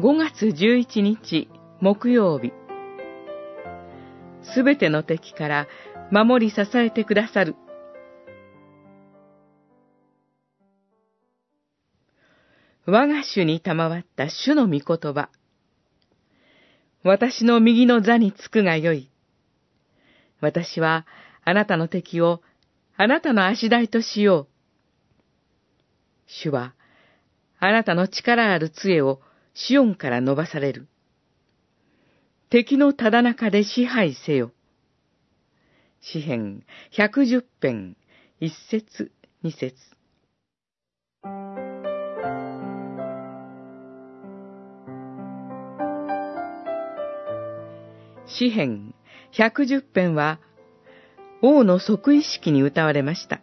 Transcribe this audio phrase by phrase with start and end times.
[0.00, 1.50] 5月11日
[1.82, 2.54] 木曜日
[4.54, 5.66] すべての敵から
[6.10, 7.54] 守り支えてくださる
[12.86, 15.28] 我が主に賜った主の御言葉。
[17.04, 19.10] 私の右の座につくがよい。
[20.40, 21.04] 私は
[21.44, 22.40] あなたの敵を
[22.96, 24.48] あなたの足台としよう。
[26.26, 26.72] 主は
[27.58, 29.20] あなたの力ある杖を
[29.54, 30.88] シオンから伸ばされる。
[32.50, 34.52] 敵のただ中で支配せよ。
[36.00, 37.96] 詩編百十編
[38.40, 39.74] 一節二節
[48.26, 48.94] 詩編
[49.32, 50.40] 百十編は、
[51.42, 53.40] 王の即位式に歌われました。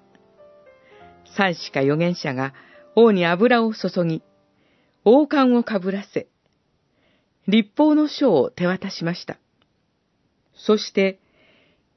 [1.36, 2.54] 三子か預言者が
[2.96, 4.24] 王に油を注ぎ、
[5.10, 6.28] 王冠をかぶらせ、
[7.48, 9.38] 立法の書を手渡しました。
[10.54, 11.18] そして、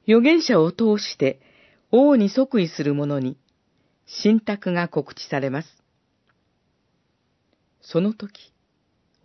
[0.07, 1.41] 預言者を通して
[1.91, 3.35] 王に即位する者に、
[4.05, 5.67] 信託が告知されます。
[7.81, 8.53] その時、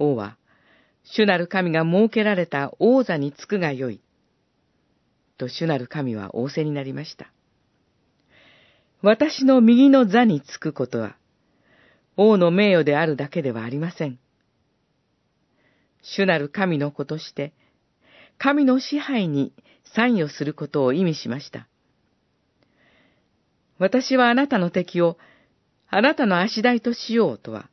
[0.00, 0.36] 王は、
[1.04, 4.00] 主なる神が設けられた王座につくがよい。
[5.38, 7.30] と主なる神は仰せになりました。
[9.02, 11.16] 私の右の座につくことは、
[12.16, 14.18] 王の名誉であるだけではありません。
[16.02, 17.52] 主なる神の子として、
[18.38, 19.52] 神の支配に
[19.94, 21.68] 参与することを意味しました。
[23.78, 25.18] 私はあなたの敵を
[25.88, 27.68] あなたの足台としようとは、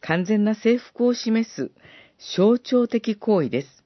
[0.00, 1.70] 完全な征服を示す
[2.36, 3.84] 象徴的行為です。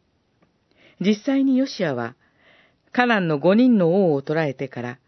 [1.01, 2.15] 実際にヨシアは、
[2.93, 4.99] カナンの五人の王を捕らえてから、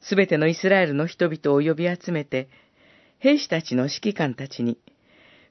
[0.00, 2.48] すべてのイスラエルの人々を呼び集めて、
[3.24, 4.76] 兵士たちの指揮官たちに、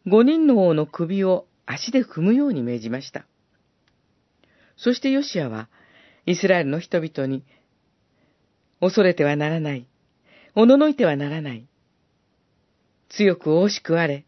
[0.06, 3.26] 五人の王の首を足で踏むように命じました。
[4.78, 5.70] そしてヨシアは、
[6.28, 7.44] イスラエルの人々に、
[8.80, 9.88] 恐れてはならない。
[10.54, 11.66] おののいてはならない。
[13.10, 14.24] 強く惜しくあれ。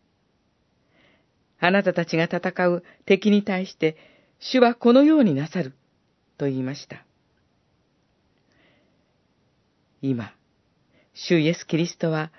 [1.60, 3.96] あなたたちが戦う敵に対して、
[4.40, 5.76] 主はこのようになさる、
[6.40, 7.06] と言いました。
[10.02, 10.34] 今、
[11.14, 12.32] 主イエス・キリストは、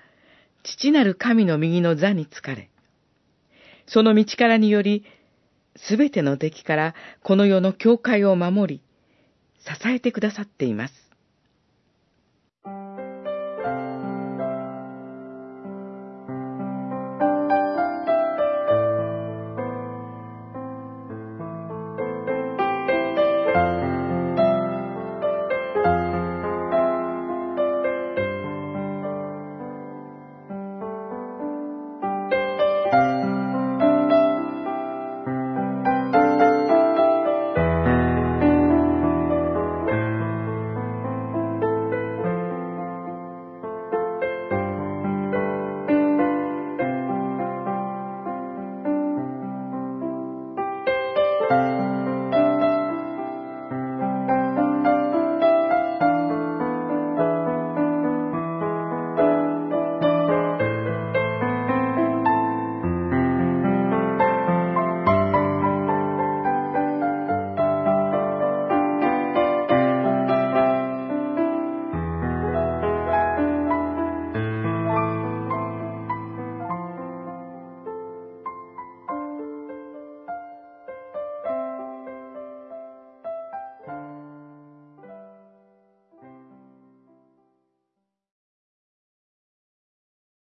[0.67, 2.69] 父なる神の右の座につかれ、
[3.85, 5.05] その道からにより、
[5.77, 8.81] すべての敵からこの世の教会を守り、
[9.59, 10.93] 支えてくださっています。